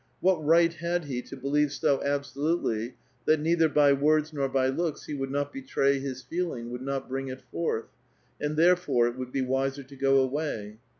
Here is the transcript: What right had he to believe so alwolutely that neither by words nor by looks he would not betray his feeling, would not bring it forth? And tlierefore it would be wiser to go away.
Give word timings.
What 0.19 0.43
right 0.43 0.73
had 0.73 1.05
he 1.05 1.21
to 1.21 1.37
believe 1.37 1.71
so 1.71 1.99
alwolutely 2.01 2.93
that 3.27 3.39
neither 3.39 3.69
by 3.69 3.93
words 3.93 4.33
nor 4.33 4.49
by 4.49 4.67
looks 4.67 5.05
he 5.05 5.13
would 5.13 5.29
not 5.29 5.53
betray 5.53 5.99
his 5.99 6.23
feeling, 6.23 6.71
would 6.71 6.81
not 6.81 7.07
bring 7.07 7.27
it 7.27 7.43
forth? 7.51 7.85
And 8.39 8.57
tlierefore 8.57 9.09
it 9.11 9.15
would 9.15 9.31
be 9.31 9.43
wiser 9.43 9.83
to 9.83 9.95
go 9.95 10.17
away. 10.19 10.79